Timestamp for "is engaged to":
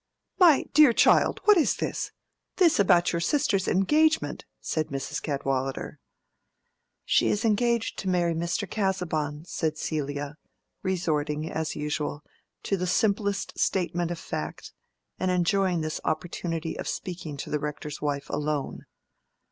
7.27-8.09